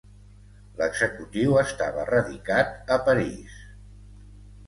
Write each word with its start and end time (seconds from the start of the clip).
L'executiu 0.77 1.59
estava 1.63 2.07
radicat 2.09 2.91
a 2.97 2.99
París. 3.11 3.61